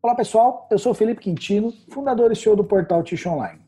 [0.00, 3.60] Olá pessoal, eu sou Felipe Quintino, fundador e CEO do portal Ticho Online.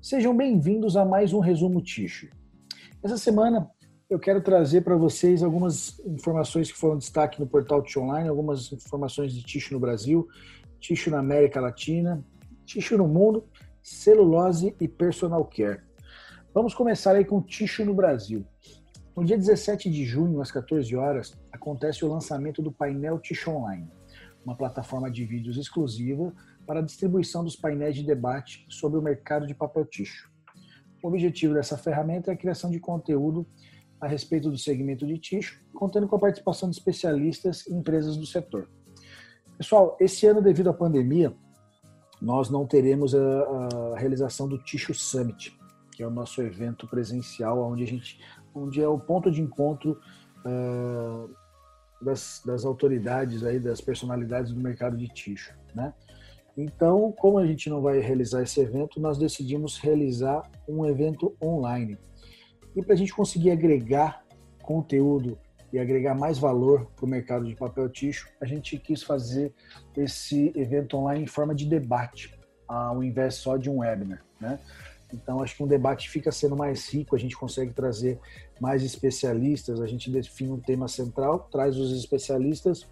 [0.00, 2.28] Sejam bem-vindos a mais um resumo Ticho.
[3.02, 3.68] Essa semana
[4.08, 8.72] eu quero trazer para vocês algumas informações que foram destaque no portal Ticho Online, algumas
[8.72, 10.28] informações de Ticho no Brasil,
[10.78, 12.24] Ticho na América Latina,
[12.64, 13.44] Ticho no mundo,
[13.82, 15.80] celulose e personal care.
[16.54, 18.46] Vamos começar aí com Ticho no Brasil.
[19.16, 23.90] No dia 17 de junho, às 14 horas, acontece o lançamento do painel Ticho Online
[24.44, 26.32] uma plataforma de vídeos exclusiva
[26.66, 30.30] para a distribuição dos painéis de debate sobre o mercado de papel ticho.
[31.02, 33.46] O objetivo dessa ferramenta é a criação de conteúdo
[34.00, 38.26] a respeito do segmento de ticho, contando com a participação de especialistas e empresas do
[38.26, 38.68] setor.
[39.58, 41.34] Pessoal, esse ano, devido à pandemia,
[42.20, 45.58] nós não teremos a, a realização do Ticho Summit,
[45.92, 48.18] que é o nosso evento presencial, onde a gente,
[48.54, 50.00] onde é o ponto de encontro
[50.46, 51.34] uh,
[52.00, 55.92] das, das autoridades aí, das personalidades do mercado de ticho, né?
[56.56, 61.96] Então, como a gente não vai realizar esse evento, nós decidimos realizar um evento online.
[62.74, 64.24] E para a gente conseguir agregar
[64.62, 65.38] conteúdo
[65.72, 69.54] e agregar mais valor para o mercado de papel ticho, a gente quis fazer
[69.96, 74.58] esse evento online em forma de debate, ao invés só de um webinar, né?
[75.12, 78.18] Então, acho que um debate fica sendo mais rico, a gente consegue trazer
[78.60, 82.86] mais especialistas, a gente define um tema central, traz os especialistas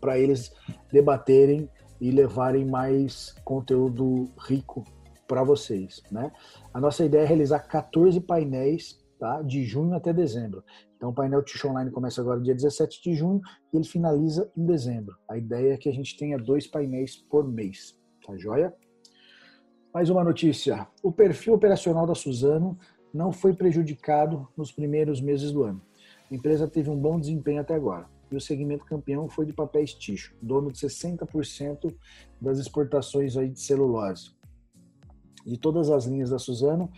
[0.00, 0.52] para eles
[0.90, 1.68] debaterem
[2.00, 4.84] e levarem mais conteúdo rico
[5.28, 6.32] para vocês, né?
[6.72, 9.42] A nossa ideia é realizar 14 painéis, tá?
[9.42, 10.64] De junho até dezembro.
[10.96, 13.40] Então, o painel Tish Online começa agora dia 17 de junho
[13.72, 15.14] e ele finaliza em dezembro.
[15.28, 18.74] A ideia é que a gente tenha dois painéis por mês, tá joia?
[19.92, 20.86] Mais uma notícia.
[21.02, 22.78] O perfil operacional da Suzano
[23.12, 25.82] não foi prejudicado nos primeiros meses do ano.
[26.30, 28.06] A empresa teve um bom desempenho até agora.
[28.30, 31.92] E o segmento campeão foi de papéis ticho, dono de 60%
[32.40, 34.30] das exportações aí de celulose.
[35.44, 36.88] De todas as linhas da Suzano,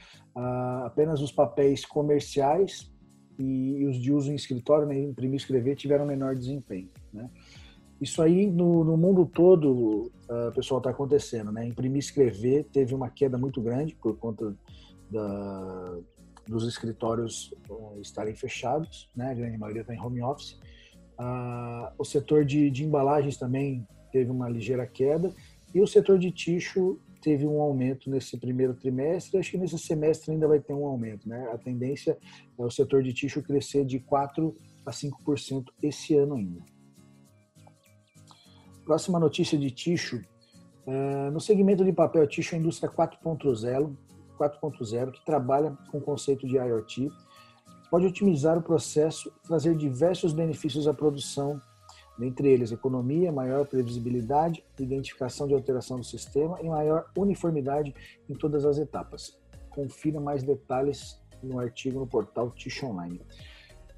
[0.85, 2.93] apenas os papéis comerciais
[3.39, 6.91] e os de uso em escritório, né, imprimir e escrever, tiveram menor desempenho.
[7.11, 7.31] Né?
[8.03, 11.65] Isso aí no, no mundo todo, uh, pessoal, está acontecendo, né?
[11.65, 14.57] Imprimir e escrever teve uma queda muito grande por conta
[15.09, 15.99] da,
[16.49, 19.31] dos escritórios uh, estarem fechados, né?
[19.31, 20.59] A grande maioria está em home office.
[21.17, 25.33] Uh, o setor de, de embalagens também teve uma ligeira queda
[25.73, 30.33] e o setor de ticho teve um aumento nesse primeiro trimestre, acho que nesse semestre
[30.33, 31.49] ainda vai ter um aumento, né?
[31.53, 32.19] A tendência
[32.59, 34.53] é o setor de ticho crescer de 4
[34.85, 36.73] a 5% esse ano ainda.
[38.85, 40.23] Próxima notícia de Ticho.
[40.87, 43.97] Uh, no segmento de papel Ticho, a indústria 4.0,
[44.39, 47.09] 4.0, que trabalha com o conceito de IoT,
[47.91, 51.61] pode otimizar o processo e trazer diversos benefícios à produção,
[52.19, 57.95] dentre eles economia, maior previsibilidade, identificação de alteração do sistema e maior uniformidade
[58.29, 59.39] em todas as etapas.
[59.71, 63.21] Confira mais detalhes no artigo no portal Ticho Online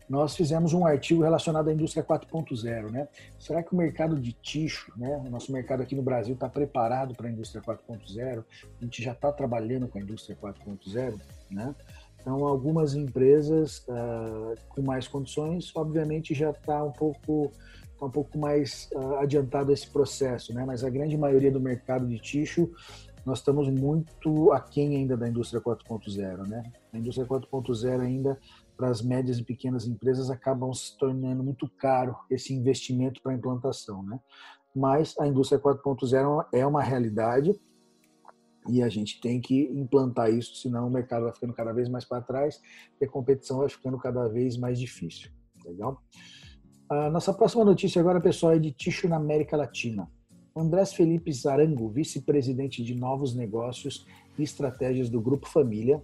[0.09, 3.09] nós fizemos um artigo relacionado à indústria 4.0, né?
[3.39, 5.17] Será que o mercado de ticho, né?
[5.25, 8.45] O nosso mercado aqui no Brasil está preparado para a indústria 4.0?
[8.81, 11.21] A gente já está trabalhando com a indústria 4.0,
[11.51, 11.75] né?
[12.21, 17.53] Então, algumas empresas uh, com mais condições, obviamente, já está um pouco
[17.99, 20.65] tá um pouco mais uh, adiantado esse processo, né?
[20.67, 22.71] Mas a grande maioria do mercado de ticho
[23.25, 26.63] nós estamos muito aquém ainda da indústria 4.0, né?
[26.93, 28.39] A indústria 4.0 ainda
[28.77, 34.03] para as médias e pequenas empresas acabam se tornando muito caro esse investimento para implantação,
[34.03, 34.19] né?
[34.75, 37.55] Mas a indústria 4.0 é uma realidade
[38.69, 42.05] e a gente tem que implantar isso, senão o mercado vai ficando cada vez mais
[42.05, 42.61] para trás
[43.01, 45.31] e a competição vai ficando cada vez mais difícil.
[45.65, 46.03] Legal?
[46.89, 50.11] A nossa próxima notícia agora, pessoal, é de Ticho na América Latina.
[50.57, 54.07] Andrés Felipe Zarango, vice-presidente de novos negócios
[54.39, 56.03] e estratégias do Grupo Família,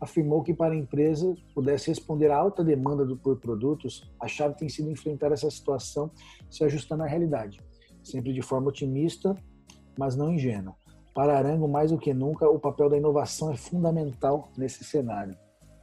[0.00, 4.68] afirmou que para a empresa pudesse responder à alta demanda por produtos, a chave tem
[4.68, 6.10] sido enfrentar essa situação
[6.50, 7.60] se ajustando à realidade,
[8.02, 9.36] sempre de forma otimista,
[9.98, 10.74] mas não ingênua.
[11.14, 15.36] Para Arango, mais do que nunca, o papel da inovação é fundamental nesse cenário.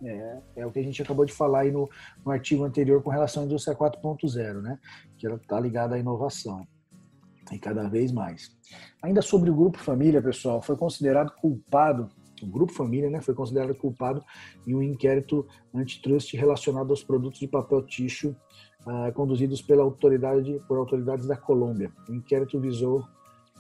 [0.04, 1.90] É, é o que a gente acabou de falar aí no,
[2.26, 4.80] no artigo anterior com relação à indústria 4.0, né?
[5.18, 6.66] que ela está ligada à inovação
[7.52, 8.52] e cada vez mais.
[9.02, 12.10] Ainda sobre o grupo família, pessoal, foi considerado culpado
[12.46, 14.24] o Grupo Família né, foi considerado culpado
[14.66, 18.36] em um inquérito antitrust relacionado aos produtos de papel ticho
[18.86, 21.92] uh, conduzidos pela autoridade, por autoridades da Colômbia.
[22.08, 23.04] O inquérito visou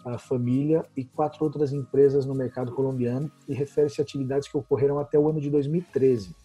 [0.05, 4.99] a família e quatro outras empresas no mercado colombiano e refere-se a atividades que ocorreram
[4.99, 6.35] até o ano de 2013.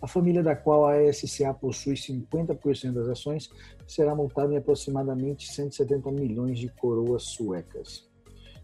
[0.00, 3.50] A família da qual a SCA possui 50% das ações
[3.86, 8.11] será multada em aproximadamente 170 milhões de coroas suecas.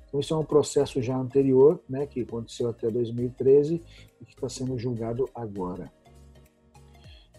[0.08, 3.80] Então, isso é um processo já anterior, né, que aconteceu até 2013
[4.20, 5.92] e que está sendo julgado agora.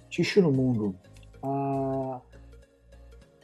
[0.10, 0.96] Ticho no mundo.
[1.42, 2.22] Ah,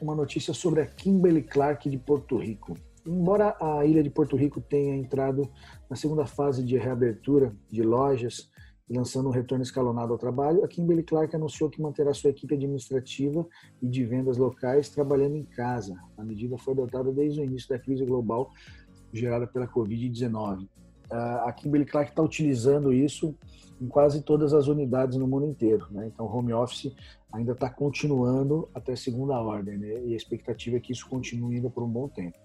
[0.00, 2.76] uma notícia sobre a Kimberly Clark de Porto Rico.
[3.04, 5.48] Embora a ilha de Porto Rico tenha entrado
[5.88, 8.50] na segunda fase de reabertura de lojas
[8.88, 13.46] lançando um retorno escalonado ao trabalho, a Kimberly Clark anunciou que manterá sua equipe administrativa
[13.82, 15.96] e de vendas locais trabalhando em casa.
[16.16, 18.52] A medida foi adotada desde o início da crise global
[19.12, 20.68] gerada pela Covid-19.
[21.10, 23.34] A Kimberly Clark está utilizando isso
[23.80, 25.86] em quase todas as unidades no mundo inteiro.
[25.90, 26.10] Né?
[26.12, 26.94] Então, home office
[27.32, 30.04] ainda está continuando até segunda ordem, né?
[30.04, 32.36] e a expectativa é que isso continue ainda por um bom tempo.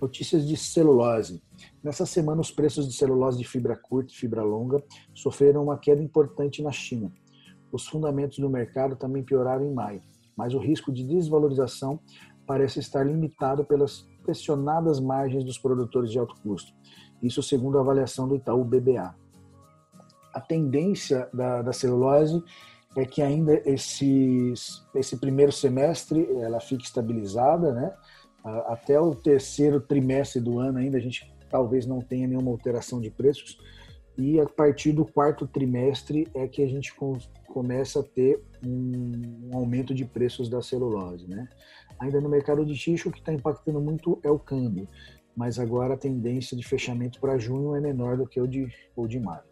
[0.00, 1.42] Notícias de celulose.
[1.82, 4.82] Nessa semana, os preços de celulose de fibra curta e fibra longa
[5.14, 7.10] sofreram uma queda importante na China.
[7.72, 10.02] Os fundamentos do mercado também pioraram em maio,
[10.36, 11.98] mas o risco de desvalorização
[12.46, 16.72] parece estar limitado pelas pressionadas margens dos produtores de alto custo.
[17.22, 19.14] Isso segundo a avaliação do Itaú BBA.
[20.34, 22.42] A tendência da, da celulose
[22.96, 27.94] é que ainda esses, esse primeiro semestre ela fique estabilizada, né?
[28.66, 33.10] Até o terceiro trimestre do ano ainda a gente talvez não tenha nenhuma alteração de
[33.10, 33.58] preços
[34.18, 36.94] e a partir do quarto trimestre é que a gente
[37.48, 41.48] começa a ter um aumento de preços da celulose, né?
[41.98, 44.88] Ainda no mercado de tixo, o que está impactando muito é o câmbio,
[45.36, 49.06] mas agora a tendência de fechamento para junho é menor do que o de, o
[49.06, 49.44] de maio.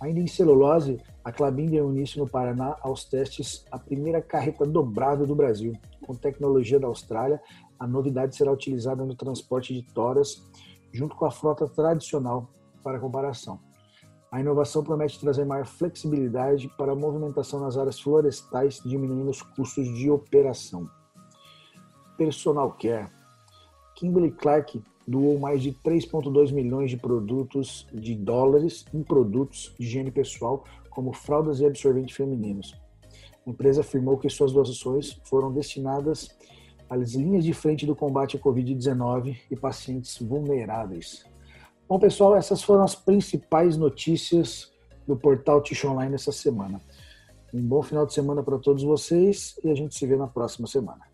[0.00, 5.26] Ainda em celulose, a Clabin deu início no Paraná aos testes a primeira carreta dobrável
[5.26, 5.72] do Brasil.
[6.04, 7.40] Com tecnologia da Austrália,
[7.78, 10.44] a novidade será utilizada no transporte de toras,
[10.92, 12.50] junto com a frota tradicional
[12.84, 13.58] para comparação.
[14.30, 19.88] A inovação promete trazer maior flexibilidade para a movimentação nas áreas florestais, diminuindo os custos
[19.96, 20.88] de operação.
[22.18, 23.08] Personal Care.
[23.94, 30.10] Kimberly Clark doou mais de 3,2 milhões de produtos de dólares em produtos de higiene
[30.10, 32.74] pessoal, como fraldas e absorventes femininos.
[33.46, 36.28] A empresa afirmou que suas doações foram destinadas
[36.88, 41.24] às linhas de frente do combate à Covid-19 e pacientes vulneráveis.
[41.86, 44.72] Bom, pessoal, essas foram as principais notícias
[45.06, 46.80] do portal Tish Online essa semana.
[47.52, 50.66] Um bom final de semana para todos vocês e a gente se vê na próxima
[50.66, 51.13] semana.